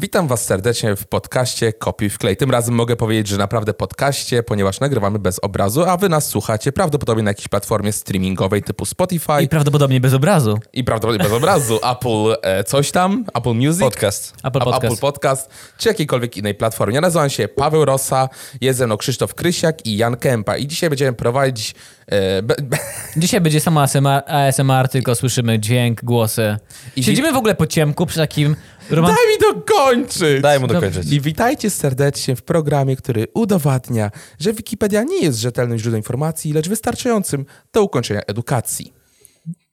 [0.00, 2.36] Witam Was serdecznie w podcaście Kopiuj w klej.
[2.36, 6.72] Tym razem mogę powiedzieć, że naprawdę podcaście, ponieważ nagrywamy bez obrazu, a Wy nas słuchacie
[6.72, 10.58] prawdopodobnie na jakiejś platformie streamingowej typu Spotify I prawdopodobnie bez obrazu.
[10.72, 13.80] i prawdopodobnie bez obrazu Apple e, coś tam, Apple Music.
[13.80, 14.34] Podcast.
[14.44, 14.84] Apple Podcast.
[14.84, 16.94] Apple Podcast, czy jakiejkolwiek innej platformie.
[16.94, 18.28] Ja nazywam się Paweł Rosa,
[18.60, 21.74] jest ze mną Krzysztof Krysiak i Jan Kępa i dzisiaj będziemy prowadzić...
[22.06, 22.78] E, be, be,
[23.16, 26.56] Dzisiaj będzie samo ASMR, ASMR tylko słyszymy dźwięk, głosy.
[26.96, 28.56] I- Siedzimy w ogóle po ciemku przy takim
[28.96, 29.14] roman...
[29.14, 30.42] daj mi dokończyć!
[30.42, 31.12] Daj mu dokończyć.
[31.12, 36.68] I witajcie serdecznie w programie, który udowadnia, że Wikipedia nie jest rzetelnym źródłem informacji, lecz
[36.68, 38.92] wystarczającym do ukończenia edukacji.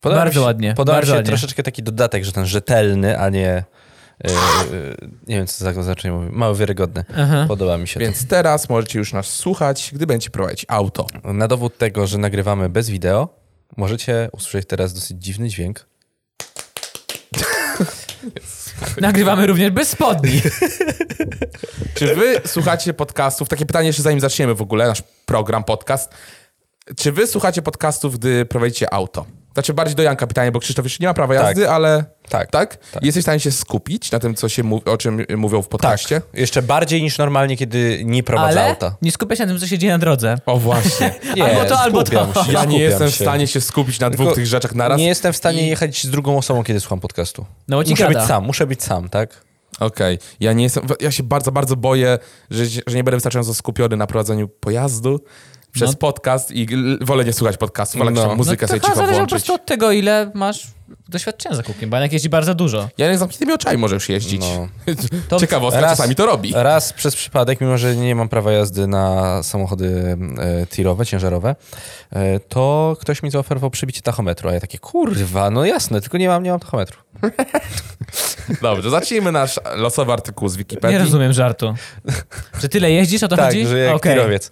[0.01, 1.27] Podoba Bardzo się, ładnie, Podoba bardzo się ładnie.
[1.27, 3.63] troszeczkę taki dodatek, że ten rzetelny, a nie...
[4.23, 4.31] Yy,
[4.77, 6.29] yy, nie wiem, co za znaczenie mówię.
[6.31, 7.03] Mało wiarygodny.
[7.17, 7.45] Aha.
[7.47, 11.07] Podoba mi się Więc teraz możecie już nas słuchać, gdy będziecie prowadzić auto.
[11.23, 11.33] to.
[11.33, 13.29] Na dowód tego, że nagrywamy bez wideo,
[13.77, 15.87] możecie usłyszeć teraz dosyć dziwny dźwięk.
[19.01, 20.41] Nagrywamy również bez spodni.
[21.97, 23.49] Czy wy słuchacie podcastów?
[23.49, 26.11] Takie pytanie jeszcze zanim zaczniemy w ogóle nasz program, podcast.
[26.97, 29.25] Czy wy słuchacie podcastów, gdy prowadzicie auto?
[29.57, 32.05] Znaczy bardziej do Janka pytanie, bo Krzysztof jeszcze nie ma prawa jazdy, ale...
[32.29, 32.51] Tak.
[32.51, 32.77] Tak?
[33.01, 36.21] Jesteś w stanie się skupić na tym, co się o czym mówią w podcaście?
[36.33, 38.95] Jeszcze bardziej niż normalnie, kiedy nie prowadzę Ale auta.
[39.01, 40.37] nie skupia się na tym, co się dzieje na drodze.
[40.45, 41.13] O właśnie.
[41.35, 42.43] Nie, Albo to, albo skupiam to.
[42.45, 43.23] Się, Ja nie skupiam jestem w się.
[43.23, 44.97] stanie się skupić na dwóch Tylko tych rzeczach naraz.
[44.99, 47.45] Nie jestem w stanie jechać z drugą osobą, kiedy słucham podcastu.
[47.67, 48.19] No bo ci Muszę gada.
[48.19, 49.41] być sam, muszę być sam, tak?
[49.79, 52.17] Okej, ja nie jestem, ja się bardzo, bardzo boję,
[52.51, 55.19] że, że nie będę wystarczająco skupiony na prowadzeniu pojazdu
[55.77, 55.97] przez No.
[55.97, 56.67] podcast i
[57.01, 58.27] wolę nie słuchać podcastów, wolę No.
[58.27, 58.35] no.
[58.35, 59.29] muzykę no, sobie cicho zależy po włączyć.
[59.31, 60.67] prostu od tego, ile masz
[61.09, 62.89] doświadczenia za kółkiem, bo Janek jeździ bardzo dużo.
[62.97, 64.41] Ja nie z zamkniętymi oczami możesz jeździć.
[65.29, 65.39] No.
[65.39, 66.53] Ciekawostka Raz- czasami to robi.
[66.55, 70.17] Raz przez przypadek, mimo że nie mam prawa jazdy na samochody
[70.61, 71.55] e, tirowe, ciężarowe,
[72.11, 76.27] e, to ktoś mi zaoferował przybicie tachometru, a ja takie, kurwa, no jasne, tylko nie
[76.27, 76.97] mam, nie mam tachometru.
[78.61, 80.97] Dobrze, zacznijmy nasz losowy artykuł z Wikipedii.
[80.97, 81.75] Nie rozumiem żartu.
[82.61, 83.65] Że tyle jeździsz, o to tak, chodzi?
[83.67, 84.51] że jak tirowiec.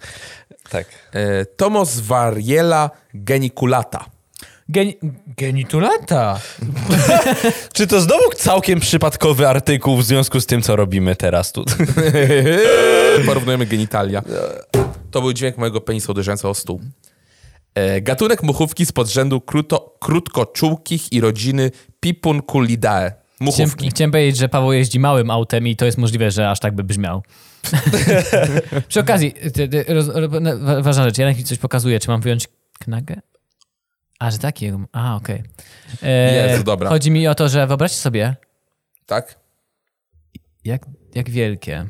[0.70, 0.86] Tak.
[1.12, 4.04] E, Tomos Variela geniculata.
[4.68, 4.98] Geni
[5.36, 6.40] genitulata.
[7.74, 11.64] Czy to znowu całkiem przypadkowy artykuł w związku z tym, co robimy teraz tu?
[13.26, 14.22] Porównujemy genitalia.
[15.10, 16.80] To był dźwięk mojego penisa uderzającego o stół.
[17.74, 23.06] E, Gatunek muchówki z podrzędu króto, krótkoczułkich i rodziny Pipunculidae.
[23.10, 23.90] Chciałem, Muchówki.
[23.90, 26.84] chciałem powiedzieć, że Paweł jeździ małym autem i to jest możliwe, że aż tak by
[26.84, 27.22] brzmiał.
[28.88, 32.20] Przy okazji, ty, ty, roz, roz, wa- ważna rzecz, Janek mi coś pokazuje, czy mam
[32.20, 33.20] wyjąć knagę?
[34.18, 34.72] A, że taki.
[34.92, 35.42] A, okej.
[36.02, 36.88] E, Jezu, dobra.
[36.88, 38.36] Chodzi mi o to, że wyobraźcie sobie,
[39.06, 39.38] Tak?
[40.64, 40.82] jak,
[41.14, 41.86] jak wielkie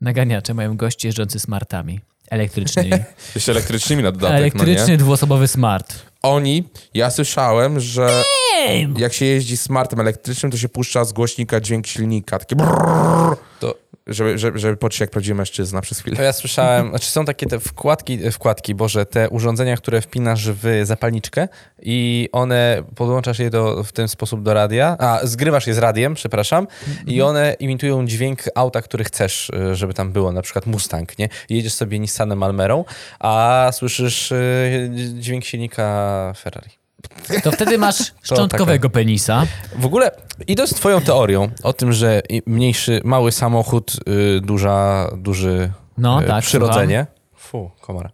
[0.00, 2.00] naganiacze mają gości jeżdżący smartami
[2.30, 2.90] elektrycznymi.
[3.34, 4.96] Jeszcze elektrycznymi na dodatek, Elektryczny no nie?
[4.96, 5.94] dwuosobowy smart.
[6.22, 8.22] Oni, ja słyszałem, że
[8.96, 12.38] jak się jeździ smartem elektrycznym, to się puszcza z głośnika dźwięk silnika.
[12.38, 13.36] Takie brrrr,
[14.06, 16.24] żeby, żeby, żeby poczuć jak prawdziwy mężczyzna przez to chwilę.
[16.24, 21.48] ja słyszałem, znaczy są takie te wkładki, wkładki, boże, te urządzenia, które wpinasz w zapalniczkę
[21.82, 26.14] i one, podłączasz je do, w ten sposób do radia, a zgrywasz je z radiem,
[26.14, 26.66] przepraszam,
[27.06, 31.28] i one imitują dźwięk auta, który chcesz, y, żeby tam było, na przykład Mustang, nie?
[31.48, 32.84] Jedziesz sobie Nissanem Almerą,
[33.20, 36.81] a słyszysz y, dźwięk silnika Ferrari.
[37.42, 39.46] To wtedy masz szczątkowego penisa.
[39.76, 40.10] W ogóle,
[40.46, 43.92] idąc twoją teorią o tym, że mniejszy, mały samochód,
[44.36, 47.06] y, duża, duży No, y, tak, przyrodzenie.
[47.36, 48.10] Fu, komara.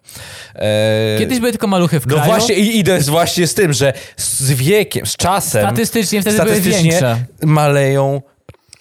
[0.55, 2.31] E, Kiedyś były tylko maluchy w No kraju.
[2.31, 6.49] właśnie, i idę z- właśnie z tym, że z wiekiem, z czasem Statystycznie wtedy były
[6.49, 7.25] statystycznie większe.
[7.43, 8.23] maleją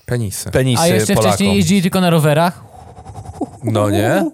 [0.06, 0.52] Penisy.
[0.52, 1.32] penisy A jeszcze Polakom.
[1.34, 2.64] wcześniej jeździli tylko na rowerach.
[3.64, 4.30] No nie?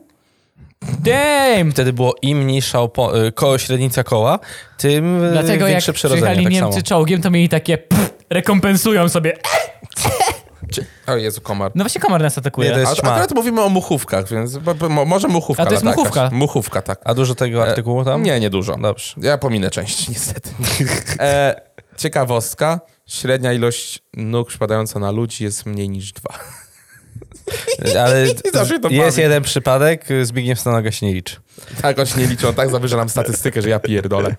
[1.00, 1.72] Damn!
[1.72, 4.40] Wtedy było im mniejsza opo- y, koło, średnica koła,
[4.78, 6.22] tym Dlatego jak większe przyrodzenie.
[6.22, 6.84] przyjechali Tak Niemcy samo.
[6.84, 9.38] czołgiem, to mieli takie pff, rekompensują sobie.
[11.08, 11.72] O Jezu, komar.
[11.76, 12.68] No właśnie komar nas atakuje.
[12.70, 15.66] Nie, to jest A, akurat mówimy o muchówkach, więc bo, bo, mo- może muchówka A
[15.66, 16.24] to jest muchówka.
[16.24, 16.38] Jakaś.
[16.40, 17.02] Muchówka, tak.
[17.06, 18.24] A dużo tego artykułu tam?
[18.24, 18.78] Nie, nie dużo.
[18.78, 19.14] Dobrze.
[19.18, 20.50] Ja pominę część, niestety.
[21.20, 21.62] e,
[21.98, 22.80] ciekawostka.
[23.08, 26.30] Średnia ilość nóg przypadająca na ludzi jest mniej niż dwa.
[28.06, 28.28] Ale
[28.92, 31.36] jest jeden przypadek, Zbigniew Stanoga się nie liczy.
[31.82, 34.36] Tak, on się nie liczą, tak zawyża nam statystykę, że ja pierdolę.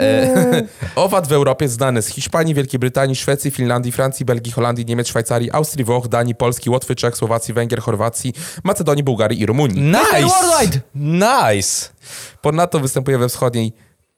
[0.00, 0.62] E,
[0.94, 5.50] owad w Europie znany z Hiszpanii, Wielkiej Brytanii, Szwecji, Finlandii, Francji, Belgii, Holandii, Niemiec, Szwajcarii,
[5.50, 8.32] Austrii, Włoch, Danii, Polski, Łotwy, Czech, Słowacji, Węgier, Chorwacji,
[8.64, 9.82] Macedonii, Bułgarii i Rumunii.
[9.82, 10.80] Nice!
[10.94, 11.88] Nice!
[12.42, 13.72] Ponadto występuje we wschodniej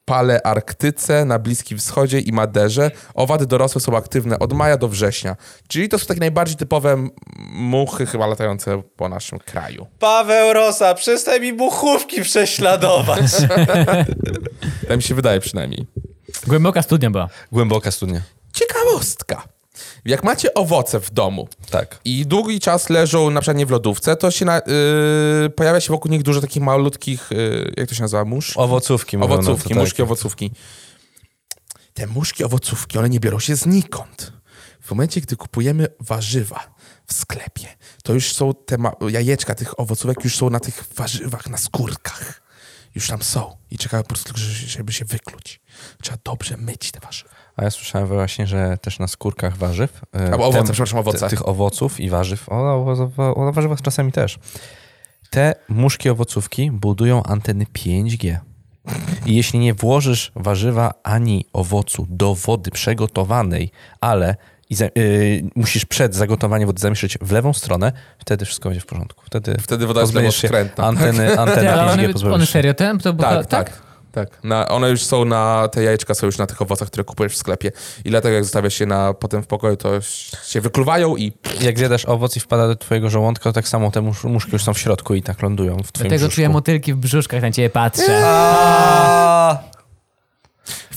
[0.04, 2.90] Palearktyce, na Bliskim Wschodzie i Maderze.
[3.14, 5.36] Owady dorosłe są aktywne od maja do września.
[5.68, 7.08] Czyli to są takie najbardziej typowe
[7.52, 9.86] muchy chyba latające po naszym kraju.
[9.98, 13.20] Paweł Rosa, przestań mi buchówki prześladować.
[14.88, 15.86] Tak mi się wydaje przynajmniej.
[16.46, 17.28] Głęboka studnia była.
[17.52, 18.20] Głęboka studnia.
[18.52, 19.42] Ciekawostka.
[20.04, 22.00] Jak macie owoce w domu Tak.
[22.04, 24.56] i długi czas leżą na przykład nie w lodówce, to się na,
[25.42, 28.56] yy, pojawia się wokół nich dużo takich malutkich, yy, jak to się nazywa, mórz?
[28.56, 29.18] Owocówki.
[29.18, 29.78] na to, Owocówki, tak.
[29.78, 30.50] muszki owocówki.
[31.94, 34.32] Te muszki owocówki, one nie biorą się znikąd.
[34.80, 36.74] W momencie, gdy kupujemy warzywa
[37.06, 37.68] w sklepie,
[38.04, 38.76] to już są te
[39.08, 42.41] jajeczka tych owocówek, już są na tych warzywach, na skórkach.
[42.94, 44.32] Już tam są i czekają po prostu,
[44.66, 45.60] żeby się wykluć.
[46.02, 47.30] Trzeba dobrze myć te warzywa.
[47.56, 50.00] A ja słyszałem właśnie, że też na skórkach warzyw.
[50.16, 51.18] e, Albo owoce, te- przepraszam, owoce.
[51.18, 52.48] te- Tych owoców i warzyw.
[52.48, 52.54] O,
[53.16, 54.38] o, o, warzywach czasami też.
[55.30, 58.38] Te muszki owocówki budują anteny 5G.
[59.26, 64.36] I jeśli nie włożysz warzywa ani owocu do wody przygotowanej, ale
[64.72, 68.86] i za, y, musisz przed zagotowaniem wody zamieszać w lewą stronę, wtedy wszystko będzie w
[68.86, 69.22] porządku.
[69.26, 70.84] Wtedy, Wtedy woda jest lewoskrętna.
[70.84, 72.98] Anteny, anteny Ty, ale 5G one, pozbawisz one serio ten?
[72.98, 73.82] To, Tak, tak.
[74.12, 77.32] Tak, na, one już są na, te jajeczka są już na tych owocach, które kupujesz
[77.32, 77.72] w sklepie.
[78.04, 80.00] I dlatego jak zostawiasz się na, potem w pokoju, to
[80.46, 84.00] się wykluwają i Jak zjadasz owoc i wpada do twojego żołądka, to tak samo te
[84.00, 86.34] musz, muszki już są w środku i tak lądują w twoim Dlatego brzuszku.
[86.34, 88.22] czuję motylki w brzuszkach, na ciebie patrzę.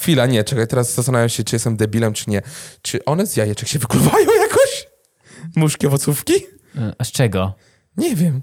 [0.05, 2.41] Chwila, nie, czekaj, teraz zastanawiam się, czy jestem debilem, czy nie.
[2.81, 4.87] Czy one z jajeczek się wykluwają jakoś?
[5.55, 6.33] Muszki owocówki?
[6.97, 7.55] A z czego?
[7.97, 8.41] Nie wiem,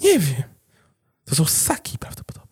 [0.00, 0.42] nie wiem.
[1.24, 2.43] To są ssaki prawdopodobnie.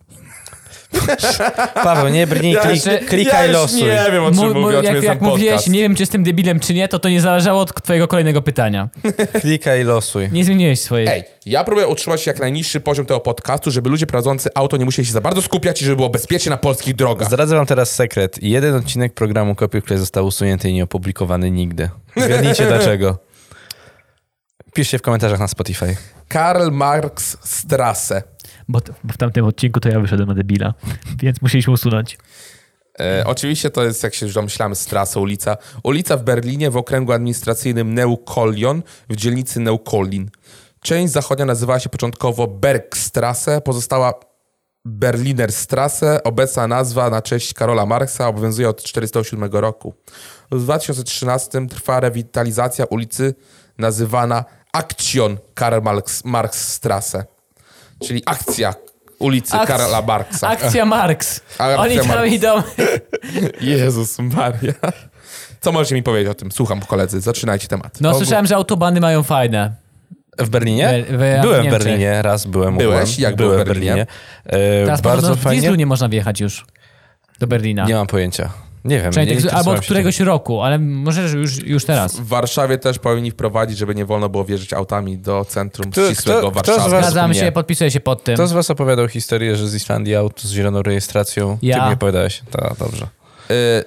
[1.83, 3.81] Paweł, nie brnij, klik, że- klikaj ja losuj.
[3.83, 6.23] nie wiem, o czym Mu- mówię, o czym jak jak mówiłeś, nie wiem, czy jestem
[6.23, 8.89] debilem, czy nie, to to nie zależało od twojego kolejnego pytania.
[9.41, 10.29] Klikaj losuj.
[10.31, 11.07] Nie zmieniłeś swojej.
[11.07, 15.05] Ej, ja próbuję utrzymać jak najniższy poziom tego podcastu, żeby ludzie prowadzący auto nie musieli
[15.05, 17.27] się za bardzo skupiać i żeby było bezpiecznie na polskich drogach.
[17.27, 18.43] Zdradzę wam teraz sekret.
[18.43, 21.89] Jeden odcinek programu Copy Play został usunięty i nie opublikowany nigdy.
[22.17, 23.17] Zgadnijcie dlaczego.
[24.73, 25.95] Piszcie w komentarzach na Spotify.
[26.27, 28.23] Karl Marx Strasse.
[28.67, 28.79] Bo,
[29.13, 30.73] w tamtym odcinku to ja wyszedłem na debila,
[31.21, 32.17] więc musieliśmy usunąć.
[32.99, 35.57] E, oczywiście to jest, jak się już domyślamy, Strasse, ulica.
[35.83, 40.29] Ulica w Berlinie w okręgu administracyjnym Neukölln w dzielnicy Neukölln.
[40.81, 44.13] Część zachodnia nazywała się początkowo Bergstrasse, pozostała
[44.85, 46.23] Berlinerstrasse.
[46.23, 49.93] Obecna nazwa na cześć Karola Marksa obowiązuje od 1947 roku.
[50.51, 53.35] W 2013 trwa rewitalizacja ulicy
[53.77, 57.25] nazywana Aktion Karl Marx, Marxstrasse,
[58.07, 58.73] czyli akcja
[59.19, 60.47] ulicy Akcja- Karola Marksa.
[60.47, 61.39] Akcja Marx.
[61.57, 62.31] Akcja Oni tam Marx.
[62.33, 62.63] idą.
[63.61, 64.73] Jezus Maria.
[65.61, 66.51] Co możecie mi powiedzieć o tym?
[66.51, 68.01] Słucham, koledzy, zaczynajcie temat.
[68.01, 69.75] No, słyszałem, że autobany mają fajne.
[70.39, 71.05] W Berlinie?
[71.09, 71.71] We- we- byłem w w.
[71.71, 72.77] Berlinie, raz byłem.
[72.77, 73.19] Byłeś?
[73.19, 74.07] Jak było byłem w Berlinie?
[74.45, 75.61] E, Teraz bardzo w fajnie.
[75.61, 76.65] Dieslu nie można wjechać już
[77.39, 77.85] do Berlina.
[77.85, 78.49] Nie mam pojęcia.
[78.85, 79.11] Nie wiem.
[79.11, 82.15] Przynajmniej nie tych- albo od się któregoś roku, ale może że już, już teraz.
[82.19, 86.51] W Warszawie też powinni wprowadzić, żeby nie wolno było wjeżdżać autami do centrum Kto- ścisłego
[86.51, 86.91] kto- kto Warszawy.
[86.91, 88.35] was- Zgadzam się, podpisuję się pod tym.
[88.35, 91.57] Kto z was opowiadał historię, że z Islandii auto z zieloną rejestracją?
[91.61, 91.79] Ja.
[91.83, 92.41] Ty mi opowiadałeś.
[92.51, 93.07] Tak, dobrze.
[93.51, 93.83] Y,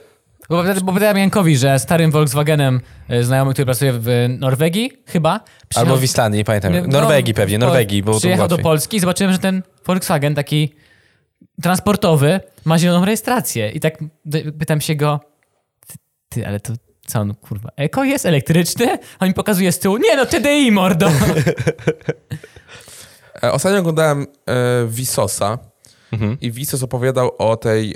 [0.48, 4.08] Bo, bo powiedziałem Jankowi, że starym Volkswagenem e, znajomy, który pracuje w
[4.38, 5.40] Norwegii, chyba.
[5.74, 6.72] Albo w Islandii, nie pamiętam.
[6.72, 8.58] No, Norwegii pewnie, po- Norwegii, bo Przyjechał do.
[8.58, 10.74] Polski i zobaczyłem, że ten Volkswagen taki
[11.62, 13.70] transportowy ma zieloną rejestrację.
[13.70, 13.98] I tak
[14.58, 15.20] pytam się go,
[15.86, 15.94] ty,
[16.28, 16.72] ty ale to
[17.06, 18.98] co on, kurwa, eko jest elektryczny?
[19.18, 21.10] A on mi pokazuje z tyłu, nie no, TDI, mordo.
[23.42, 25.58] e, ostatnio oglądałem e, Visosa
[26.12, 26.36] Mhm.
[26.40, 27.94] i Visos opowiadał o tej e,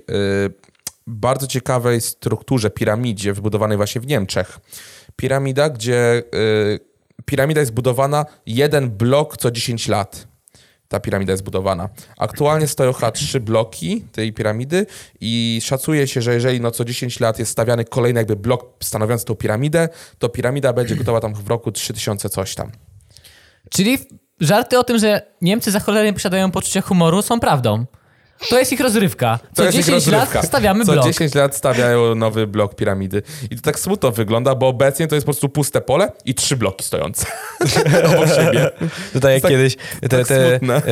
[1.06, 4.58] bardzo ciekawej strukturze, piramidzie wybudowanej właśnie w Niemczech.
[5.16, 6.22] Piramida, gdzie e,
[7.24, 10.28] piramida jest budowana jeden blok co 10 lat.
[10.90, 11.88] Ta piramida jest budowana.
[12.18, 14.86] Aktualnie stoją chyba trzy bloki tej piramidy
[15.20, 19.24] i szacuje się, że jeżeli no co 10 lat jest stawiany kolejny jakby blok stanowiący
[19.24, 22.70] tą piramidę, to piramida będzie gotowa tam w roku 3000 coś tam.
[23.70, 23.98] Czyli
[24.40, 27.86] żarty o tym, że Niemcy za cholerę posiadają poczucia humoru są prawdą.
[28.48, 29.38] To jest ich rozrywka.
[29.54, 30.42] To Co ich 10 lat rozrywka.
[30.42, 31.04] stawiamy Co blok.
[31.06, 33.22] 10 lat stawiają nowy blok piramidy.
[33.50, 36.56] I to tak smutno wygląda, bo obecnie to jest po prostu puste pole i trzy
[36.56, 37.26] bloki stojące
[38.14, 38.70] obok siebie.
[39.12, 40.76] Tutaj jak tak- kiedyś te, tak te smutne.
[40.76, 40.82] e,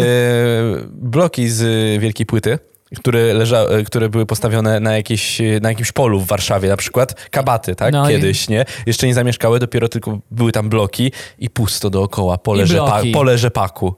[0.93, 1.63] bloki z
[1.97, 2.59] e, wielkiej płyty,
[2.97, 6.77] które, leża, e, które były postawione na, jakieś, e, na jakimś polu w Warszawie na
[6.77, 7.93] przykład, kabaty, tak?
[7.93, 8.65] No i- Kiedyś, nie?
[8.87, 13.39] Jeszcze nie zamieszkały, dopiero tylko były tam bloki i pusto dookoła, pole, I rzepa, pole
[13.39, 13.95] rzepaku.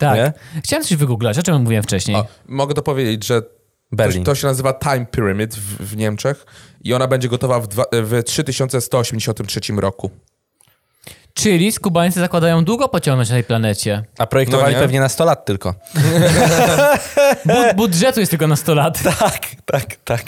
[0.00, 0.16] Tak.
[0.16, 0.32] Nie?
[0.64, 2.16] Chciałem coś wygooglać, o czym mówiłem wcześniej.
[2.16, 3.48] O, mogę to powiedzieć, że to,
[3.92, 4.24] Berlin.
[4.24, 6.46] to się nazywa Time Pyramid w, w Niemczech
[6.84, 10.10] i ona będzie gotowa w, dwa, w 3183 roku.
[11.34, 14.04] Czyli skubańcy zakładają długo pociągnąć na tej planecie.
[14.18, 14.84] A projektowali No nie.
[14.84, 15.74] pewnie na 100 lat tylko.
[17.46, 19.02] Bu- budżetu jest tylko na 100 lat.
[19.18, 20.22] Tak, tak, tak.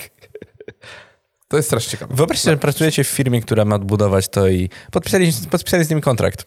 [1.49, 2.15] To jest strasznie ciekawe.
[2.15, 6.45] Wyobraźcie, że pracujecie w firmie, która ma odbudować to i podpisali, podpisali z nimi kontrakt.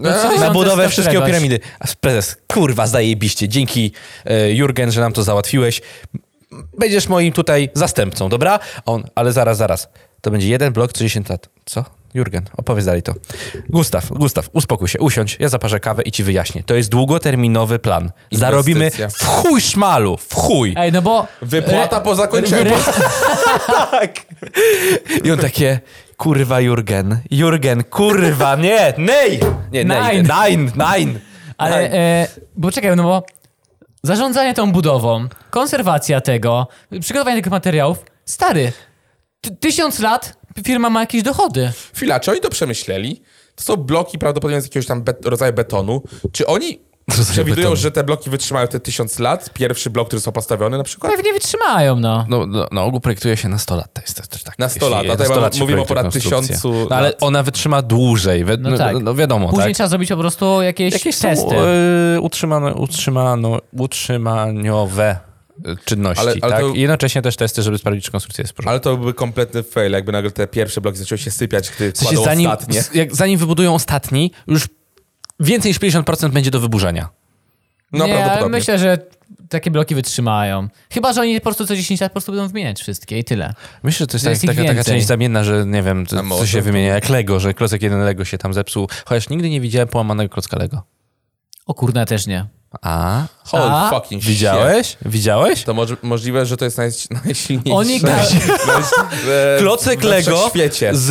[0.00, 1.60] No, Na budowę wszystkiego piramidy.
[1.80, 3.48] A prezes, kurwa, zajebiście.
[3.48, 3.92] Dzięki
[4.24, 5.80] e, Jurgen, że nam to załatwiłeś.
[6.78, 8.58] Będziesz moim tutaj zastępcą, dobra?
[8.86, 9.88] On, ale zaraz, zaraz.
[10.20, 11.48] To będzie jeden blok co 10 lat.
[11.64, 11.84] Co?
[12.14, 13.14] Jurgen, opowiedz dalej to.
[13.68, 16.62] Gustaw, Gustaw, uspokój się, usiądź, ja zaparzę kawę i ci wyjaśnię.
[16.62, 18.10] To jest długoterminowy plan.
[18.32, 20.74] Zarobimy w chuj szmalu, w chuj.
[20.76, 21.26] Ej, no bo...
[21.42, 22.74] Wypłata po zakończeniu.
[25.24, 25.80] I on takie,
[26.22, 29.40] kurwa Jurgen, Jurgen, kurwa, nie, nej!
[29.72, 30.26] Nie, nej, Nein.
[30.26, 31.18] nein, nein.
[31.58, 32.26] Ale, e,
[32.56, 33.22] bo czekaj, no bo
[34.02, 36.66] zarządzanie tą budową, konserwacja tego,
[37.00, 38.72] przygotowanie tych materiałów, stary,
[39.40, 40.36] ty, tysiąc lat
[40.66, 41.72] firma ma jakieś dochody.
[41.94, 43.22] Chwila, czy oni to przemyśleli?
[43.54, 46.02] To są bloki prawdopodobnie z jakiegoś tam bet- rodzaju betonu.
[46.32, 46.80] Czy oni
[47.30, 49.50] przewidują, że te bloki wytrzymają te tysiąc lat?
[49.54, 51.12] Pierwszy blok, który są postawione na przykład?
[51.16, 52.26] Pewnie wytrzymają, no.
[52.28, 53.92] No, no, na ogół projektuje się na 100 lat.
[53.92, 54.58] To jest też, też tak.
[54.58, 56.72] Na 100 Jeśli- lat, a na tutaj 100 mamy- lat się mówimy o ponad tysiącu
[56.90, 57.22] No, ale lat.
[57.22, 58.44] ona wytrzyma dłużej.
[58.44, 58.96] Wi- No no, tak.
[59.02, 59.74] no wiadomo, Później tak?
[59.74, 61.50] trzeba zrobić po prostu jakieś, Jakieś testy.
[61.50, 61.62] są
[62.16, 65.16] y, utrzymane, utrzymano, utrzymaniowe
[65.66, 66.60] y, czynności, Ale- ale tak?
[66.60, 68.70] to- I jednocześnie też testy, żeby sprawdzić, czy konstrukcja jest w porządku.
[68.70, 71.98] Ale to byłby kompletny fail, jakby nagle te pierwsze bloki zaczęły się sypiać, gdy W
[71.98, 72.82] sensie, zanim, ostatnie.
[72.94, 74.68] jak, zanim wybudują ostatni, już
[75.42, 77.08] więcej niż 50% będzie do wyburzenia.
[77.92, 78.58] No nie, ale prawdopodobnie.
[78.58, 78.98] myślę, że
[79.48, 80.68] takie bloki wytrzymają.
[80.90, 83.54] Chyba, że oni po prostu co 10 lat po prostu będą wymieniać wszystkie i tyle.
[83.82, 86.22] Myślę, że to jest, tak, jest ich taka, taka część zamienna, że nie wiem, to,
[86.38, 88.88] co się wymienia, jak Lego, że klocek jeden Lego się tam zepsuł.
[89.04, 90.82] Chociaż nigdy nie widziałem połamanego klocka Lego.
[91.66, 92.46] O kurna, też nie.
[92.82, 93.26] A?
[93.44, 93.90] Holy A?
[93.90, 94.32] fucking shit.
[94.32, 94.96] Widziałeś?
[95.06, 95.62] Widziałeś?
[95.62, 96.90] To może, możliwe, że to jest naj,
[97.24, 97.72] najsilniejsze.
[97.74, 100.94] Oni naj- Klocek Lego świecie.
[100.94, 101.10] z,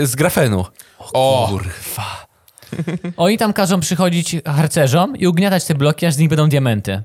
[0.00, 0.64] yy, z grafenu.
[0.98, 2.29] O, Kurwa.
[3.16, 7.02] Oni tam każą przychodzić harcerzom i ugniatać te bloki, aż z nich będą diamenty.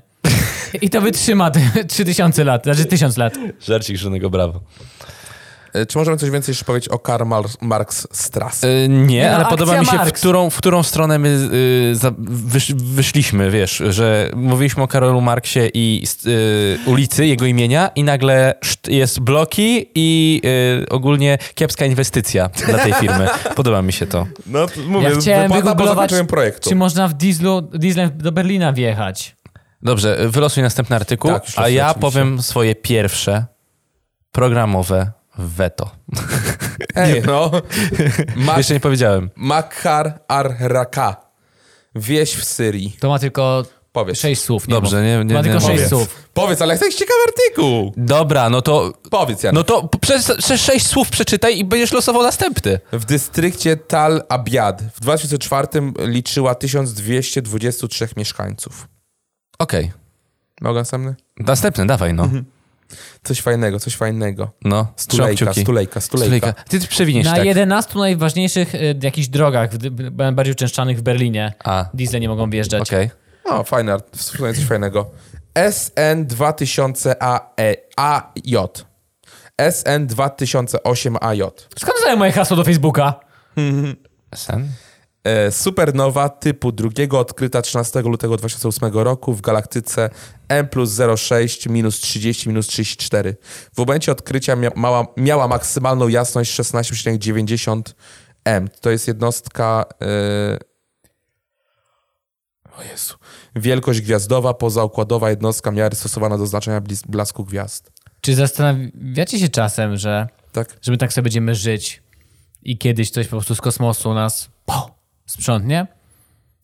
[0.80, 3.34] I to wytrzyma te 3000 lat, znaczy 1000 lat.
[3.66, 4.60] Żarcik żonego brawo.
[5.82, 8.62] E, Czy możemy coś więcej jeszcze powiedzieć o Karl Mar- Marx Strass?
[8.62, 11.48] Yy, nie, Nie, no, ale podoba mi się, w którą, w którą stronę my
[11.88, 17.90] yy, za, wysz, wyszliśmy, wiesz, że mówiliśmy o Karolu Marksie i yy, ulicy, jego imienia
[17.94, 18.54] i nagle
[18.88, 20.40] jest bloki i
[20.80, 23.26] yy, ogólnie kiepska inwestycja dla tej firmy.
[23.56, 24.26] Podoba mi się to.
[24.46, 26.68] No, mówię, Ja chciałem wygooglować, projektu.
[26.70, 29.36] czy można w dieslu, dieslem do Berlina wjechać.
[29.82, 33.46] Dobrze, wylosuj następny artykuł, Tak, a ja powiem swoje pierwsze
[34.32, 35.90] programowe weto.
[36.94, 37.50] Ej, no.
[38.36, 39.30] Mak- Jeszcze nie powiedziałem.
[39.36, 41.16] Makar ar-Raka.
[41.94, 42.96] Wieś w Syrii.
[43.00, 44.18] To ma tylko Powiedz.
[44.20, 44.68] 6 słów.
[44.68, 45.88] Nie Dobrze, nie- nie- Ma tylko nie 6 mówię.
[45.88, 46.28] słów.
[46.34, 47.92] Powiedz, ale jest ciekawy artykuł.
[47.96, 49.54] Dobra, no to Powiedz, Jan.
[49.54, 52.80] No to przez, przez sześć słów przeczytaj i będziesz losował następny.
[52.92, 58.88] W dystrykcie Tal Abiad w 2004 liczyła 1223 mieszkańców.
[59.58, 59.92] Okej.
[60.60, 61.14] Mogę następny?
[61.38, 62.28] Następny, dawaj, no.
[63.24, 64.50] Coś fajnego, coś fajnego.
[64.64, 66.00] No, Stulejka, stulejka, stulejka.
[66.00, 66.52] Stulejka.
[66.52, 67.44] Ty, ty przewiniesz Na tak.
[67.44, 69.70] 11 najważniejszych y, jakichś drogach,
[70.32, 72.82] bardziej uczęszczanych w Berlinie, A, diesle nie mogą wjeżdżać.
[72.82, 73.10] okej.
[73.44, 75.10] O, fajny, art- w sumie coś fajnego.
[75.70, 77.16] SN 2000
[77.96, 78.56] AJ.
[79.70, 81.42] SN 2008 AJ.
[81.78, 83.14] Skąd znają moje hasło do Facebooka?
[84.34, 84.68] Sen?
[85.26, 90.10] E, Supernowa typu drugiego odkryta 13 lutego 2008 roku w galaktyce
[90.48, 93.36] M plus 06 minus 30 minus 34.
[93.74, 97.82] W momencie odkrycia mia mała, miała maksymalną jasność 16,90
[98.44, 98.68] M.
[98.80, 99.84] To jest jednostka...
[100.02, 100.58] E...
[102.78, 103.14] O Jezu.
[103.56, 107.92] Wielkość gwiazdowa, pozaukładowa jednostka miary stosowana do znaczenia blasku gwiazd.
[108.20, 110.76] Czy zastanawiacie się czasem, że, Tak?
[110.82, 112.02] że my tak sobie będziemy żyć
[112.62, 114.95] i kiedyś coś po prostu z kosmosu nas po,
[115.26, 115.86] sprzątnie?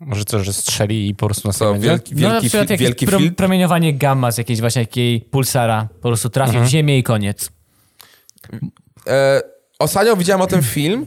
[0.00, 1.88] Może co, że strzeli i po prostu Co, nie będzie?
[1.88, 3.34] wielki, no na wielki, przykład fi- wielki pro, film?
[3.34, 6.66] promieniowanie gamma z jakiejś właśnie jakiej pulsara po prostu trafi Mhm.
[6.66, 7.50] w ziemię i koniec.
[9.06, 9.40] E,
[9.78, 11.06] ostatnio widziałem o tym film,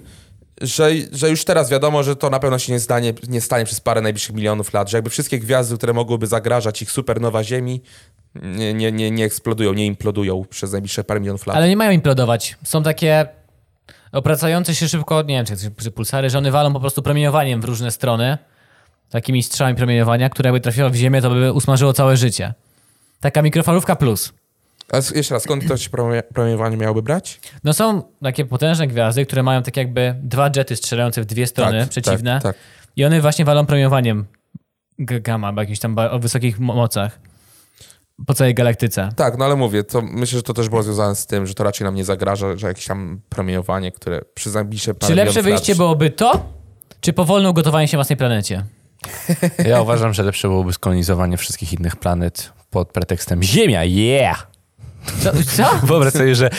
[0.61, 3.79] że, że już teraz wiadomo, że to na pewno się nie stanie, nie stanie przez
[3.81, 7.81] parę najbliższych milionów lat, że jakby wszystkie gwiazdy, które mogłyby zagrażać ich supernowa Ziemi,
[8.35, 11.57] nie, nie, nie, nie eksplodują, nie implodują przez najbliższe parę milionów lat.
[11.57, 12.55] Ale nie mają implodować.
[12.63, 13.27] Są takie
[14.15, 17.65] opracające się szybko, nie wiem, czy, czy pulsary, że one walą po prostu promieniowaniem w
[17.65, 18.37] różne strony,
[19.09, 22.53] takimi strzałami promieniowania, które jakby trafiło w ziemię, to by usmażyło całe życie.
[23.19, 24.33] Taka mikrofalówka plus.
[24.93, 27.39] A jeszcze raz, skąd to się promie- promieniowanie miałoby brać?
[27.63, 31.79] No są takie potężne gwiazdy, które mają tak jakby dwa jety strzelające w dwie strony
[31.79, 32.55] Tak, przeciwne Tak, tak.
[32.95, 34.25] i one właśnie walą promieniowaniem
[34.99, 37.19] gamma, jakimś tam o wysokich mo- mocach
[38.27, 39.09] po całej galaktyce.
[39.15, 41.63] tak, no ale mówię, to myślę, że to też było związane z tym, że to
[41.63, 45.51] raczej nam nie zagraża, że jakieś tam promieniowanie, które przez najbliższe parę Czy lepsze milionów
[45.51, 46.45] lat- wyjście byłoby to,
[47.01, 48.63] czy powolne ugotowanie się własnej planecie?
[49.69, 54.47] Ja uważam, że lepsze byłoby skolonizowanie wszystkich innych planet pod pretekstem Ziemia, yeah!
[55.23, 55.31] Co?
[55.55, 55.63] co?
[55.87, 56.49] Wyobraź sobie, że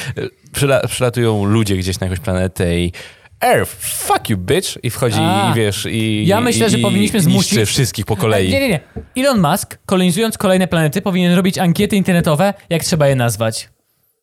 [0.52, 2.92] przyla przylatują ludzie gdzieś na jakąś planetę i
[3.40, 4.78] Earth, fuck you, bitch!
[4.82, 5.50] I wchodzi A.
[5.50, 8.48] i wiesz, i Ja myślę, i, że powinniśmy zmusić- wszystkich po kolei.
[8.50, 8.80] Nie, nie, nie.
[9.16, 13.68] Elon Musk, kolonizując kolejne planety, powinien robić ankiety internetowe, jak trzeba je nazwać.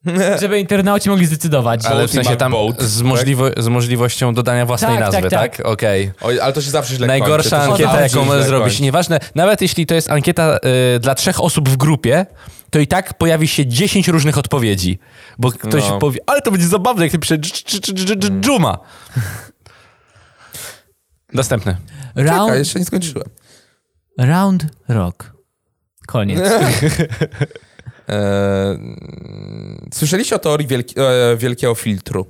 [0.41, 1.85] Żeby internauci mogli zdecydować.
[1.85, 3.07] Ale w sensie tam Boat, z, tak?
[3.07, 5.57] możliwo- z możliwością dodania własnej Tak, nazwy, tak, tak?
[5.57, 5.65] tak.
[5.65, 6.11] Okej.
[6.21, 7.71] Oj, ale to się zawsze źle Najgorsza kończy.
[7.87, 8.79] Ankieta, jaką możesz zrobić.
[8.79, 10.57] Nieważne, nawet jeśli to jest ankieta
[10.95, 12.25] y, dla trzech osób w grupie,
[12.73, 14.99] to i tak pojawi się 10 różnych odpowiedzi.
[15.37, 15.99] Bo ktoś No.
[15.99, 18.77] powie, ale to będzie zabawne, jak dż- dż- dż- dżuma.
[21.33, 21.77] Następny.
[22.15, 23.27] Round, jeszcze nie skończyłem.
[24.17, 25.33] round rock.
[26.07, 26.39] Koniec.
[28.09, 28.77] E,
[29.93, 32.25] słyszeliście o teorii wielki, e, wielkiego filtru?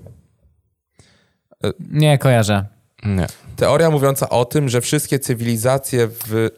[1.89, 2.65] Nie kojarzę.
[3.03, 3.27] Nie.
[3.55, 6.49] Teoria mówiąca o tym, że wszystkie cywilizacje w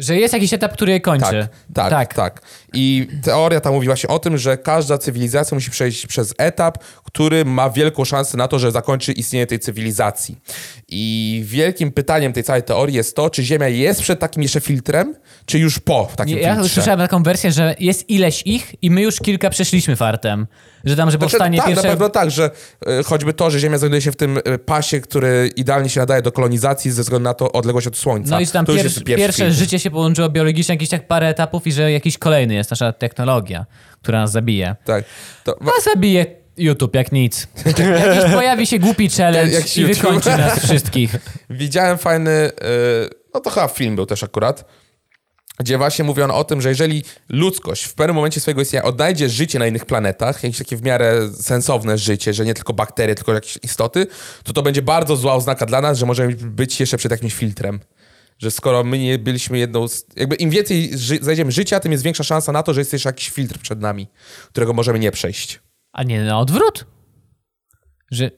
[0.00, 1.48] Że jest jakiś etap, który je kończy.
[1.74, 2.42] Tak, tak, tak, Tak.
[2.72, 7.44] I teoria ta mówi właśnie o tym, że każda cywilizacja musi przejść przez etap, który
[7.44, 10.38] ma wielką szansę na to, że zakończy istnienie tej cywilizacji.
[10.88, 15.14] I wielkim pytaniem tej całej teorii jest to, czy Ziemia jest przed takim jeszcze filtrem,
[15.46, 16.74] czy już po takim Ja filtrze.
[16.74, 20.46] słyszałem taką wersję, że jest ileś ich i my już kilka przeszliśmy fartem.
[20.84, 21.82] Że tam, że Znaczy, powstanie tak, pierwsze...
[21.84, 22.50] na pewno tak, że
[22.86, 26.22] e, choćby to, że Ziemia znajduje się w tym e, pasie, który idealnie się nadaje
[26.22, 28.30] do kolonizacji ze względu na to odległość od Słońca.
[28.30, 31.92] No i tam pier- pierwsze życie się połączyło biologicznie, jakieś tak parę etapów i że
[31.92, 33.66] jakiś kolejny jest nasza technologia,
[34.02, 34.76] która nas zabije.
[34.84, 35.04] Tak.
[35.44, 37.48] To, A zabije YouTube jak nic.
[37.66, 39.96] Jakiś pojawi się głupi challenge Jak i YouTube.
[39.96, 41.16] wykończy nas wszystkich.
[41.50, 42.50] Widziałem fajny, e,
[43.34, 44.64] no to chyba film był też akurat,
[45.58, 49.58] gdzie właśnie mówiono o tym, że jeżeli ludzkość w pewnym momencie swojego istnienia odnajdzie życie
[49.58, 53.58] na innych planetach, jakieś takie w miarę sensowne życie, że nie tylko bakterie, tylko jakieś
[53.62, 54.06] istoty,
[54.44, 57.80] to to będzie bardzo zła oznaka dla nas, że możemy być jeszcze przed jakimś filtrem.
[58.40, 60.06] Że skoro my nie byliśmy jedną z...
[60.16, 63.08] Jakby im więcej ży- znajdziemy życia, tym jest większa szansa na to, że jest jeszcze
[63.08, 64.08] jakiś filtr przed nami,
[64.48, 65.60] którego możemy nie przejść.
[65.92, 66.86] A nie na odwrót?
[68.10, 68.30] Że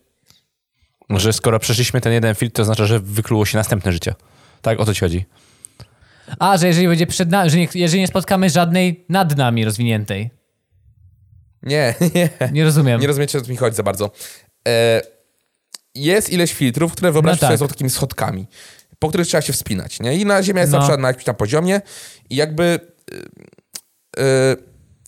[1.11, 4.15] Że skoro przeszliśmy ten jeden filtr, to oznacza, że wykluło się następne życie.
[4.63, 5.25] Tak, o to ci chodzi.
[6.39, 10.31] A, że jeżeli będzie przed nami, że nie, jeżeli nie spotkamy żadnej nad nami rozwiniętej.
[11.63, 12.29] Nie, nie.
[12.53, 13.01] Nie rozumiem.
[13.01, 14.11] Nie rozumiecie, o co mi chodzi za bardzo.
[14.69, 15.01] E,
[15.95, 17.69] jest ileś filtrów, które wyobraźcie No sobie tak.
[17.69, 18.47] są takimi schodkami,
[19.03, 20.01] po których trzeba się wspinać.
[20.01, 20.17] Nie?
[20.17, 20.79] I na Ziemia jest No.
[20.79, 21.81] na przykład na jakimś tam poziomie
[22.31, 22.81] i jakby
[23.13, 24.57] e, e,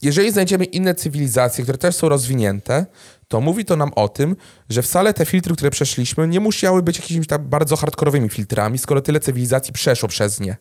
[0.02, 2.86] jeżeli znajdziemy inne cywilizacje, które też są rozwinięte,
[3.28, 4.36] to mówi to nam o tym,
[4.68, 9.00] że wcale te filtry, które przeszliśmy, nie musiały być jakimiś tam bardzo hardkorowymi filtrami, skoro
[9.00, 10.56] tyle cywilizacji przeszło przez nie.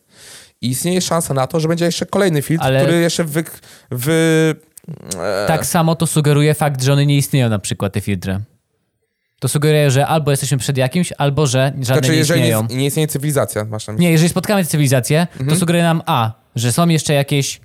[0.62, 3.44] I istnieje szansa na to, że będzie jeszcze kolejny filtr, Ale- który jeszcze wy,
[3.92, 4.56] wy,
[5.48, 8.40] Tak samo to sugeruje fakt, że one nie istnieją na przykład, te filtry.
[9.44, 12.68] To sugeruje, że albo jesteśmy przed jakimś, albo że żadne Znaczy, nie jeżeli istnieją.
[12.70, 14.06] nie, nie istnieje cywilizacja, masz na myśli.
[14.06, 15.50] Nie, jeżeli spotkamy cywilizację, Mhm.
[15.50, 17.62] to sugeruje nam A, że są jeszcze jakieś,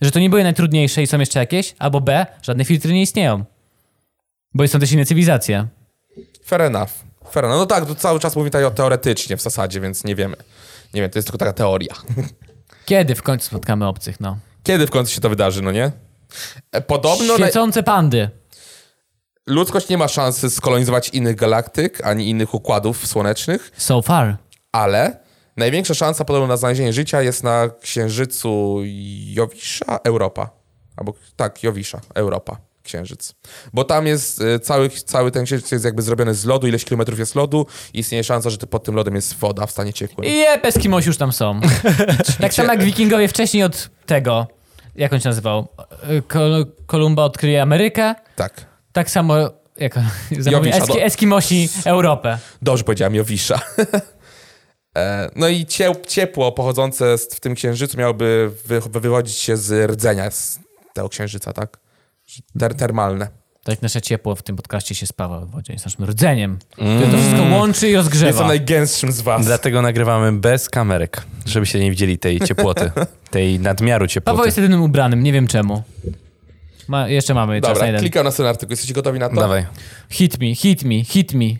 [0.00, 3.44] że to nie były najtrudniejsze i są jeszcze jakieś, albo B, żadne filtry nie istnieją.
[4.54, 5.66] Bo są też inne cywilizacje.
[6.44, 6.90] Fair enough.
[7.30, 7.58] Fair enough.
[7.58, 10.36] No tak, to cały czas mówi tutaj o teoretycznie w zasadzie, więc nie wiemy.
[10.94, 11.94] Nie wiem, to jest tylko taka teoria.
[12.84, 14.38] Kiedy w końcu spotkamy obcych, no?
[14.62, 15.92] Kiedy w końcu się to wydarzy, no nie?
[16.72, 18.30] E, Podobno Świecące pandy.
[19.46, 24.36] Ludzkość nie ma szansy skolonizować innych galaktyk, ani innych układów słonecznych, So far.
[24.72, 25.20] ale
[25.56, 28.78] największa szansa podobno na znalezienie życia jest na księżycu
[29.26, 30.50] Jowisza, Europa.
[30.96, 33.34] Albo tak, Jowisza, Europa, księżyc.
[33.72, 37.18] Bo tam jest e, cały, cały ten księżyc jest jakby zrobiony z lodu, ileś kilometrów
[37.18, 40.26] jest lodu i istnieje szansa, że pod tym lodem jest woda w stanie ciekłym.
[40.26, 41.60] I jeb, Eskimosi już tam są.
[42.40, 44.46] tak samo jak wikingowie wcześniej od tego,
[44.96, 45.68] jak on się nazywał?
[46.28, 48.14] Kol- Kolumba odkryje Amerykę.
[48.36, 48.71] Tak.
[48.92, 49.34] Tak samo
[49.76, 49.98] jak
[50.50, 51.00] Jowisza, Eski.
[51.00, 52.38] Eskimosi Europę.
[52.62, 53.60] Dobrze powiedziałem, Jowisza.
[54.96, 59.90] E, no i cie- ciepło pochodzące z, w tym księżycu miałoby wy, wywodzić się z
[59.90, 60.58] rdzenia z
[60.94, 61.78] tego księżyca, tak?
[62.58, 63.28] Ter, termalne.
[63.64, 65.72] Tak nasze ciepło w tym podcaście się spawa w wodzie.
[65.72, 66.58] Jest naszym rdzeniem.
[66.72, 68.26] które to wszystko łączy i rozgrzewa.
[68.26, 69.46] Jestem najgęstszym z was.
[69.46, 72.90] Dlatego nagrywamy bez kamerek, żebyście nie widzieli tej ciepłoty,
[73.30, 74.46] tej nadmiaru Paweł ciepłoty.
[74.46, 75.82] jest jedynym ubranym, nie wiem czemu.
[76.92, 78.00] Ma, jeszcze mamy czas na Dobra, jeden.
[78.00, 78.72] klikam na ten artykuł.
[78.72, 79.34] Jesteście gotowi na to?
[79.34, 79.66] Dawaj.
[80.10, 81.44] Hit me, hit me, hit me.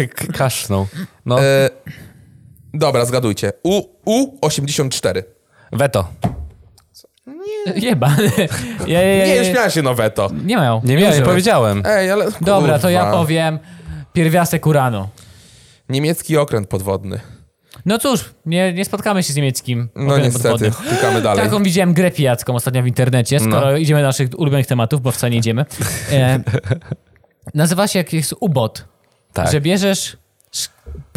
[0.00, 0.86] Jak Kaszlnął.
[1.26, 1.70] No, E,
[2.74, 3.52] dobra, zgadujcie.
[3.62, 5.22] U, U84.
[5.72, 6.08] weto.
[7.76, 8.16] Jeba.
[8.86, 10.30] Ja, ja, ja, Nie, śmiałem się no weto.
[10.44, 10.80] nie mają.
[10.84, 11.82] Nie, nie, nie powiedziałem.
[11.86, 13.16] Ej, ale Dobra, to ja kurwa.
[13.18, 13.58] powiem
[14.12, 15.08] pierwiastek uranu.
[15.88, 17.20] Niemiecki okręt podwodny.
[17.86, 21.44] No cóż, nie, nie spotkamy się z niemieckim No niestety, klikamy dalej.
[21.44, 23.76] Taką widziałem grę pijacką ostatnio w internecie, skoro No.
[23.76, 25.64] idziemy do naszych ulubionych tematów, bo wcale nie idziemy.
[26.12, 26.40] E,
[27.54, 28.84] nazywa się jakiś ubot,
[29.32, 29.52] Tak.
[29.52, 30.16] że bierzesz...
[30.52, 30.70] sz-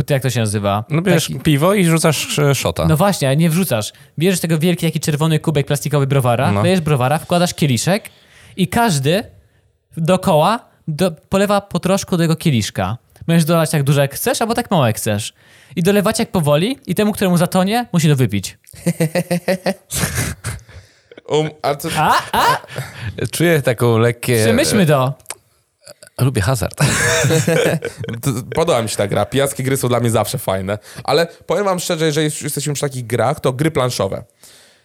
[0.10, 0.84] Jak to się nazywa?
[0.90, 2.86] No bierzesz Taki- piwo i rzucasz e, szota.
[2.88, 3.94] No właśnie, nie wrzucasz.
[4.20, 6.64] Bierzesz tego wielki taki czerwony kubek plastikowy browara, No.
[6.64, 8.10] lejesz browara, wkładasz kieliszek
[8.58, 9.24] i każdy
[9.98, 12.98] dookoła do, polewa po troszku do jego kieliszka.
[13.28, 15.34] Możesz dolać tak dużo jak chcesz, albo tak mało jak chcesz.
[15.76, 18.58] I dolewać jak powoli i temu, któremu zatonie, musi to wypić.
[21.28, 22.58] Um, ale to, A, a,
[23.32, 24.44] Czuję taką lekkie...
[24.44, 25.14] przemyślmy to.
[26.22, 26.80] Lubię hazard.
[28.56, 29.26] podoba mi się ta gra.
[29.26, 30.78] Pijackie gry są dla mnie zawsze fajne.
[31.04, 34.24] Ale powiem wam szczerze, że już jesteśmy przy takich grach, to gry planszowe.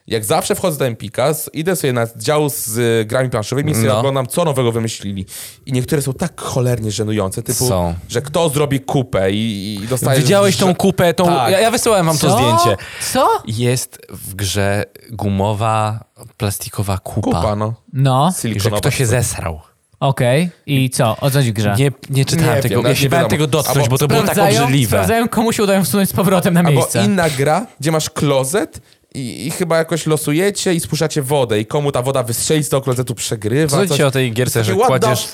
[0.06, 3.88] Jak zawsze wchodzę do Empika, idę sobie na dział z y, grami planszowymi i sobie
[3.88, 3.98] No.
[3.98, 5.26] oglądam, co nowego wymyślili.
[5.66, 7.94] I niektóre są tak cholernie żenujące, typu, Są.
[8.08, 10.20] że kto zrobi kupę i, i dostaje...
[10.20, 11.26] Widziałeś tą kupę, tą...
[11.26, 11.52] Tak.
[11.52, 12.36] Ja, ja wysyłałem wam to Co?
[12.36, 12.82] zdjęcie.
[13.12, 13.28] Co?
[13.46, 16.04] Jest w grze gumowa,
[16.36, 17.20] plastikowa kupa.
[17.36, 17.74] Kupa, no.
[17.92, 18.80] No, I że Silikonowa.
[18.80, 19.60] kto się zesrał.
[20.00, 20.50] okej.
[20.66, 21.16] I co?
[21.20, 21.74] O co w grze?
[21.78, 22.74] Nie, nie czytałem Nie tego.
[22.74, 24.88] wiem, ja nie się bałem tego dotknąć, Albo bo to było tak obrzydliwe.
[24.88, 27.04] sprawdzają, komu się udają wsunąć z powrotem na Albo miejsce.
[27.04, 28.80] inna gra, gdzie masz klozet
[29.14, 32.80] i, i chyba jakoś losujecie i spuszczacie wodę i komu ta woda wystrzeli z tego
[32.82, 33.86] klozetu przegrywa.
[33.86, 35.28] Co ci o tej gierce, że kładziesz,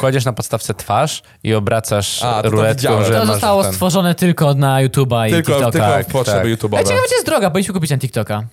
[0.00, 3.04] kładziesz na podstawce twarz i obracasz A, to to ruletką, widziałem.
[3.04, 3.72] że To zostało ten...
[3.72, 5.70] stworzone tylko na YouTube'a i Tylko, TikToka.
[5.72, 6.48] tylko Tak, w potrzeby tak.
[6.48, 6.76] YouTube'owe.
[6.76, 8.44] Ale ciekawe, jest droga, powinniśmy kupić na TikToka.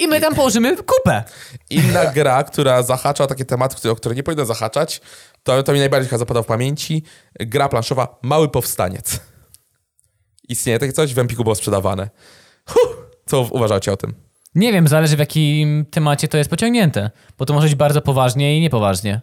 [0.00, 1.24] I my tam położymy kupę.
[1.70, 5.00] Inna gra, która zahacza o takie tematy, które- o które nie powinno zahaczać,
[5.42, 7.02] to, to mi najbardziej chyba zapadał w pamięci.
[7.40, 9.20] Gra planszowa Mały Powstaniec.
[10.48, 11.14] Istnieje takie coś?
[11.14, 12.10] W Empiku było sprzedawane.
[12.68, 12.96] Huh,
[13.30, 14.14] co uważacie o tym?
[14.54, 17.10] Nie wiem, zależy w jakim temacie to jest pociągnięte.
[17.38, 19.20] Bo to może być bardzo poważnie i niepoważnie.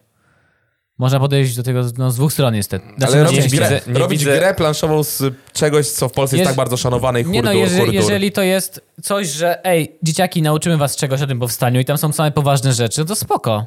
[0.98, 2.86] Można podejść do tego no, z dwóch stron niestety.
[2.98, 6.10] Znaczy, Ale no, robić, nie, grę, widzę- nie robić widzę- grę planszową z czegoś, co
[6.10, 7.96] w Polsce jest tak bardzo szanowane i hurdur, nie no, jeżeli, hurdur.
[7.96, 11.98] jeżeli to jest coś, że ej, dzieciaki, nauczymy was czegoś o tym powstaniu i tam
[11.98, 13.65] są same poważne rzeczy, to spoko.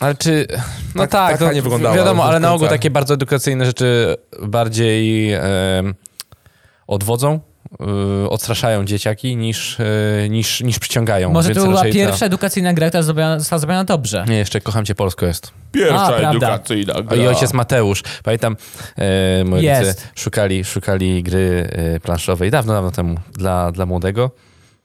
[0.00, 0.46] Ale czy...
[0.94, 3.66] No Tak- tak, tak to fajnie wyglądało, wiadomo, ale ale na ogół takie bardzo edukacyjne
[3.66, 5.94] rzeczy bardziej em,
[6.86, 7.40] odwodzą,
[8.28, 11.32] odstraszają dzieciaki niż, y, niż, niż przyciągają.
[11.32, 14.24] Może więc to była pierwsza edukacyjna gra, która zrobiona- została zrobiona dobrze.
[14.28, 15.52] Nie, jeszcze Kocham Cię Polsko jest.
[15.72, 16.30] Pierwsza A, prawda.
[16.30, 17.16] edukacyjna gra.
[17.16, 18.02] I ojciec Mateusz.
[18.24, 18.56] Pamiętam,
[18.98, 24.30] e, moi rodzice szukali, szukali gry e, planszowej dawno, dawno temu dla, dla młodego.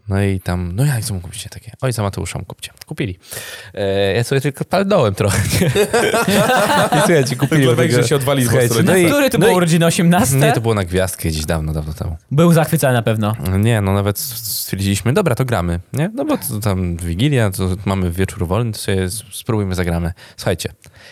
[0.10, 1.72] No i tam, no jak co mu kupicie takie?
[1.82, 2.72] Ojca Mateusza kupcie.
[2.86, 3.20] Kupili.
[3.74, 5.38] E, ja sobie tylko palnąłem trochę.
[6.96, 7.62] I słuchajcie, kupili.
[7.66, 9.86] Tylko tego- że się odwali z Słuchajcie, no i- Który to no był i- urodziny
[9.86, 10.36] 18?
[10.36, 12.18] Nie, to było na gwiazdkę gdzieś dawno, dawno temu.
[12.32, 13.36] Był zachwycony na pewno.
[13.60, 16.10] Nie, no nawet stwierdziliśmy, dobra, to gramy, nie?
[16.14, 20.14] No bo to tam Wigilia, to mamy wieczór wolny, to sobie spróbujmy, zagramy.
[20.38, 20.70] Słuchajcie,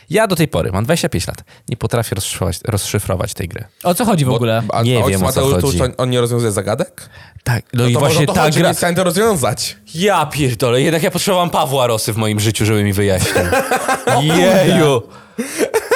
[0.10, 3.63] ja do tej pory, mam 25 lat, nie potrafię rozszyfrować, rozszyfrować tej gry.
[3.84, 4.63] O co chodzi w ogóle?
[4.73, 5.77] A, Nie a wiem, o co Mateusz, to chodzi.
[5.77, 7.10] już on- nie rozwiązuje zagadek?
[7.43, 8.89] Tak, no, i to właśnie może o to ta chodzi, gra...
[8.89, 9.77] nie to rozwiązać.
[9.95, 13.43] Ja pierdolę, jednak ja potrzebowałam Pawła Rosy w moim życiu, żeby mi wyjaśnił.
[14.38, 15.01] Jeju!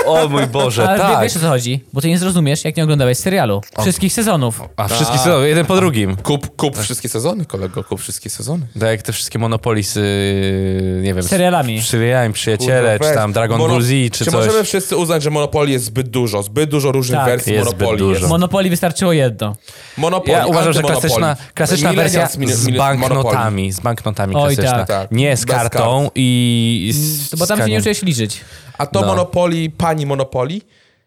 [0.09, 1.23] O mój Boże, Ale tak.
[1.23, 1.83] wiesz o co chodzi?
[1.93, 3.61] Bo ty nie zrozumiesz, jak nie oglądałeś serialu.
[3.81, 4.61] Wszystkich sezonów.
[4.77, 6.15] A wszystkie sezony, jeden po drugim.
[6.15, 8.67] Kup, kup wszystkie sezony, kolego, kup wszystkie sezony.
[8.79, 11.23] Tak jak te wszystkie Monopoly z, yy, nie wiem...
[11.23, 11.81] Serialami.
[11.81, 13.15] Z serialami, Przyjaciele, Kurwa, czy weź.
[13.15, 14.33] tam Dragon Mono- Ball Z, czy, Czy coś.
[14.45, 16.43] możemy wszyscy uznać, że Monopoly jest zbyt dużo?
[16.43, 18.19] Zbyt dużo różnych Tak, wersji jest zbyt Monopoly dużo.
[18.19, 18.29] jest.
[18.29, 19.55] Monopoli wystarczyło jedno.
[19.97, 21.09] Monopoly, Ja uważam, że antymonopoly.
[21.09, 23.13] klasyczna, klasyczna Millennials, wersja mil- z mil- Monopoly.
[23.13, 24.77] banknotami, z banknotami Oj, klasyczna.
[24.77, 25.11] tak, tak.
[25.11, 26.11] Nie z Bez kartą kart.
[26.15, 28.41] i z To bo tam się nie czujesz liczyć.
[28.79, 29.07] A to No.
[29.07, 30.61] Monopoly, pani Monopoly,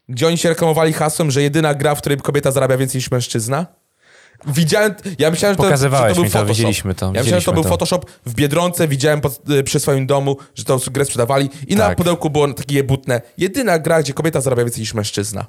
[0.08, 3.66] gdzie oni się reklamowali hasłem, że jedyna gra, w której kobieta zarabia więcej niż mężczyzna.
[4.46, 6.46] Widziałem, ja myślałem, że to, że to był to, Photoshop.
[6.48, 7.68] widzieliśmy to, Ja myślałem, że to był to.
[7.68, 8.06] Photoshop.
[8.26, 11.96] W Biedronce widziałem pod, y, przy swoim domu, że tą grę sprzedawali i na Tak.
[11.98, 13.20] pudełku było takie jebutne.
[13.38, 15.46] Jedyna gra, gdzie kobieta zarabia więcej niż mężczyzna.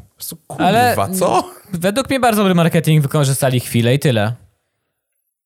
[0.48, 1.44] Kurwa, Ale- co?
[1.74, 4.34] Według mnie bardzo dobry marketing wykorzystali chwilę i tyle.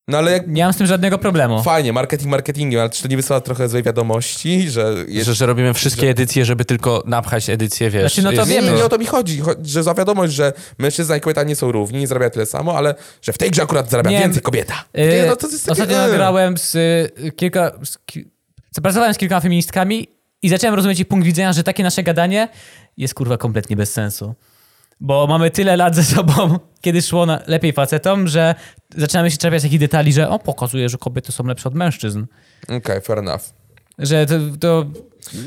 [0.09, 0.47] No ale jak...
[0.47, 1.63] Nie mam z tym żadnego problemu.
[1.63, 4.93] Fajnie, marketing marketingiem, ale czy to nie wysyła trochę złej wiadomości, że...
[5.07, 5.25] Jest...
[5.27, 8.01] Że, że robimy wszystkie edycje, żeby tylko napchać edycję, wiesz.
[8.13, 8.77] Znaczy, no to jest- Nie, nie, wiemy.
[8.77, 11.71] nie o to mi chodzi, Cho- że za wiadomość, że mężczyzna i kobieta nie są
[11.71, 14.73] równi, nie zarabiają tyle samo, ale że w tej grze akurat zarabia Nie, więcej kobieta.
[14.93, 16.07] Yy, Nie, no to jest takie, Ostatnio nie.
[16.07, 17.71] nagrałem z y, kilka...
[17.85, 18.25] Z, ki,
[18.71, 20.07] zapracowałem z kilkoma feministkami
[20.41, 22.47] i zacząłem rozumieć ich punkt widzenia, że takie nasze gadanie
[22.97, 24.35] jest kurwa kompletnie bez sensu.
[24.99, 28.55] Bo mamy tyle lat ze sobą, kiedy szło na lepiej facetom, że
[28.97, 32.25] zaczynamy się czepiać takich detali, że o, pokazuje, że kobiety są lepsze od mężczyzn.
[32.69, 33.41] Okej, fair enough.
[33.99, 34.33] Że to...
[34.59, 34.85] to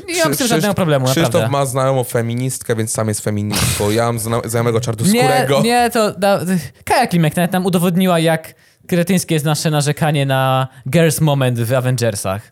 [0.07, 1.49] nie mam z tym żadnego problemu, Krzysztof naprawdę.
[1.49, 3.89] ma znajomą feministkę, więc sam jest feministką.
[3.89, 5.61] Ja mam zna znajomego Nie, czarnoskórego.
[5.61, 6.11] nie, to...
[6.11, 6.39] Da,
[6.83, 8.53] Kaja Klimek nawet nam udowodniła, jak
[8.87, 12.51] kretyńskie jest nasze narzekanie na girls moment w Avengersach.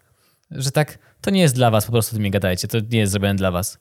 [0.52, 3.12] Że tak, to nie jest dla was, po prostu tym nie gadajcie, to nie jest
[3.12, 3.78] zrobione dla was.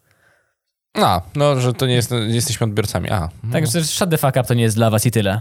[1.02, 3.10] A, no, że to nie, jest, nie jesteśmy odbiorcami.
[3.10, 5.40] A, Także shut the fuck up to nie jest dla was i tyle.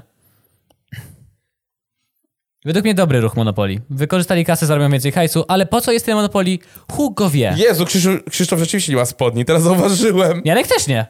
[2.66, 3.80] Według mnie dobry ruch Monopoli.
[3.90, 6.60] Wykorzystali kasę, zarobią więcej hajsu, ale po co jest ten Monopoli?
[6.92, 7.54] Hugo wie.
[7.58, 10.42] Jezu, Krzysztof, Krzysztof rzeczywiście nie ma spodni, teraz zauważyłem.
[10.46, 11.06] Janek też nie.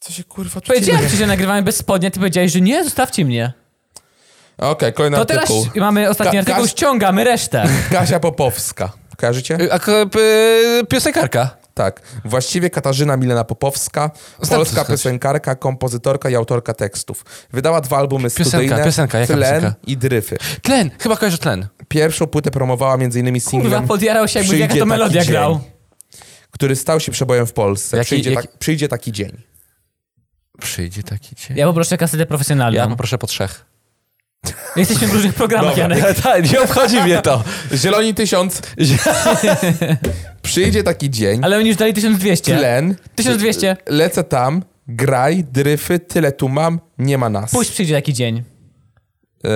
[0.00, 1.10] Co się kurwa tu Powiedziałem dzieje?
[1.10, 3.52] ci, że nagrywamy bez spodnia, ty powiedziałeś, że nie, zostawcie mnie.
[4.58, 5.66] Okej, kolejny To teraz artykuł.
[5.80, 7.64] mamy ostatni Ka- artykuł, kas- ściągamy resztę.
[7.90, 8.92] Kasia Popowska.
[9.16, 9.58] Kojarzycie?
[9.72, 11.56] A k- p- piosenkarka.
[11.78, 12.02] Tak.
[12.24, 14.86] Właściwie Katarzyna Milena Popowska, polska słuchać.
[14.88, 17.24] piosenkarka, kompozytorka i autorka tekstów.
[17.52, 19.74] Wydała dwa albumy Piosenka, studyjne, piosenka, jaka Tlen piosenka?
[19.86, 20.36] i Dryfy.
[20.62, 21.66] Tlen, chyba kojarzę tlen.
[21.88, 25.30] Pierwszą płytę promowała między innymi Kurwa, singlem, podjarał się, jakby jaka to melodia dzień.
[25.32, 25.60] grał.
[26.50, 27.96] który stał się przebojem w Polsce.
[27.96, 29.42] Jaki- przyjdzie, jaki- tak, przyjdzie taki dzień.
[30.60, 31.56] Przyjdzie taki dzień.
[31.56, 32.78] Ja poproszę kasetę profesjonalną.
[32.78, 33.64] Ja poproszę po trzech.
[34.76, 35.96] Jesteśmy w różnych programach, Dobra.
[35.96, 36.20] Janek.
[36.22, 37.44] tak, nie obchodzi mnie to.
[37.74, 38.62] Zieloni tysiąc.
[40.42, 41.40] przyjdzie taki dzień.
[41.44, 42.58] Ale oni już dali 1200.
[42.58, 42.94] Tlen.
[43.14, 43.76] 1200.
[43.86, 47.50] Lecę tam, graj, dryfy, tyle tu mam, nie ma nas.
[47.50, 48.42] Puść przyjdzie taki dzień.
[49.44, 49.50] E,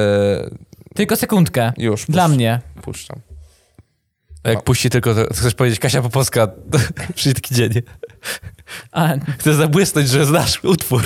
[0.95, 1.73] Tylko sekundkę.
[1.79, 2.07] już.
[2.09, 2.61] Dla mnie.
[2.83, 3.21] Puszczam.
[4.45, 6.49] Jak puści tylko, to, chcesz powiedzieć Kasia Popowska,
[7.15, 7.71] przyjdzie taki dzień.
[8.93, 11.03] A, Chcę zabłysnąć, że znasz utwór.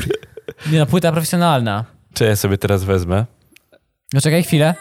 [0.72, 1.84] nie no, płyta profesjonalna.
[2.14, 3.26] Czy ja sobie teraz wezmę?
[4.12, 4.74] No czekaj chwilę.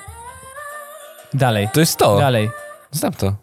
[1.33, 1.69] Dalej.
[1.73, 2.19] To jest to.
[2.19, 2.49] Dalej.
[2.91, 3.35] Znam to.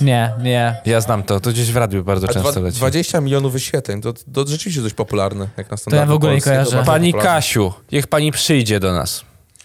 [0.00, 0.74] Nie, nie.
[0.86, 1.40] Ja znam to.
[1.40, 2.78] To gdzieś w radiu bardzo A często dwa, leci.
[2.78, 6.70] 20 milionów wyświetleń, to, to rzeczywiście dość popularne, jak na standardy w ogóle nie kojarzę.
[6.70, 7.36] to Pani popularne.
[7.36, 9.24] Kasiu, niech pani przyjdzie do nas.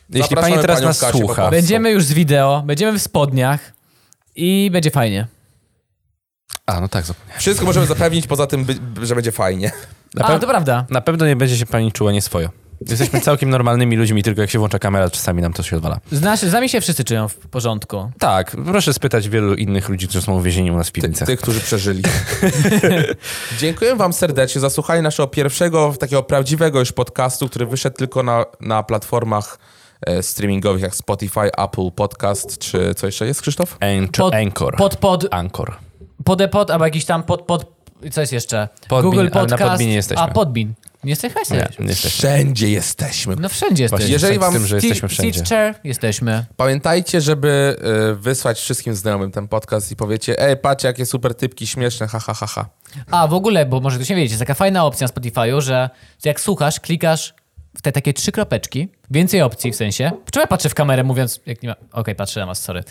[0.09, 1.49] Jeśli Zapraszamy pani teraz nas Kasię słucha.
[1.49, 3.73] Będziemy już z wideo, będziemy w spodniach
[4.35, 5.27] i będzie fajnie.
[6.65, 7.39] A, no tak, zapomniałem.
[7.39, 9.71] Wszystko możemy zapewnić, poza tym, by, że będzie fajnie.
[10.15, 10.85] Na, A, to prawda.
[10.89, 12.49] na pewno nie będzie się pani czuła nieswojo.
[12.89, 15.99] Jesteśmy całkiem normalnymi ludźmi, tylko jak się włącza kamera, czasami nam to się odwala.
[16.11, 18.11] Znasz, z nami się wszyscy czują w porządku.
[18.19, 21.27] Tak, proszę spytać wielu innych ludzi, którzy są uwięzieni u nas w Ty, piwnicach.
[21.27, 22.03] tych, którzy przeżyli.
[23.59, 28.45] Dziękuję wam serdecznie za słuchanie naszego pierwszego, takiego prawdziwego już podcastu, który wyszedł tylko na,
[28.61, 29.59] na platformach
[30.01, 33.77] e, streamingowych jak Spotify, Apple Podcast, czy co jeszcze jest, Krzysztof?
[33.79, 34.11] Anchor.
[34.17, 34.75] Pod- Anchor.
[34.75, 35.75] Pod, pod, Anchor.
[36.25, 37.65] Podepod, albo jakiś tam pod, pod,
[38.11, 38.69] co jest jeszcze?
[38.87, 39.71] Podbean, Google ale na Podcast.
[39.71, 40.23] Podbeanie jesteśmy.
[40.23, 40.73] A, Podbean.
[41.03, 41.33] Nie jesteś?
[41.49, 42.09] Nie, nie jesteśmy.
[42.09, 43.35] Wszędzie jesteśmy.
[43.35, 44.29] No wszędzie Właśnie, jesteśmy.
[44.29, 45.39] Jeżeli z wam tym, że jesteśmy wszędzie.
[45.39, 46.45] Seat chair jesteśmy.
[46.57, 47.77] Pamiętajcie, żeby
[48.11, 52.19] e, wysłać wszystkim znajomym ten podcast i powiecie, ej, patrzcie, jakie super typki śmieszne, ha,
[52.19, 52.69] ha, ha, ha.
[53.11, 55.89] A, w ogóle, bo może ktoś nie wiedzieć, jest taka fajna opcja na Spotify'u, że
[56.25, 57.33] jak słuchasz, klikasz
[57.77, 60.11] w te takie trzy kropeczki, więcej opcji w sensie.
[60.31, 61.75] Czemu ja patrzę w kamerę mówiąc, jak nie ma...
[61.91, 62.83] Okej, patrzę na was, sorry.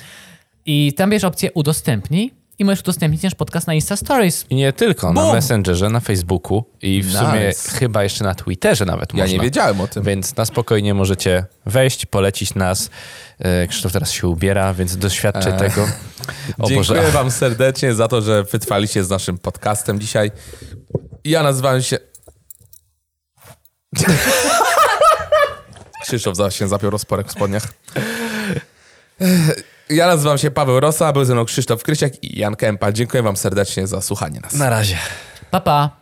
[0.67, 4.47] I tam bierz opcję udostępnij i możesz udostępnić nasz podcast na Insta Stories.
[4.51, 5.33] I nie tylko, na Bum!
[5.33, 7.19] Messengerze, na Facebooku i w Nice.
[7.19, 9.37] sumie chyba jeszcze na Twitterze nawet Ja można.
[9.37, 10.03] nie wiedziałem o tym.
[10.03, 12.91] Więc na spokojnie możecie wejść, polecić nas.
[13.39, 15.89] E, Krzysztof teraz się ubiera, więc doświadczy tego.
[16.59, 17.11] O Dziękuję Boże.
[17.13, 20.31] wam serdecznie za to, że wytrwaliście z naszym podcastem dzisiaj.
[21.25, 21.99] Ja nazywam się...
[26.03, 27.69] Krzysztof się zapiął rozporek w spodniach.
[29.91, 32.93] Ja nazywam się Paweł Rosa, był ze mną Krzysztof Krysiak i Jan Kępa.
[32.93, 34.53] Dziękuję wam serdecznie za słuchanie nas.
[34.53, 34.97] Na razie.
[35.51, 36.00] Pa, pa.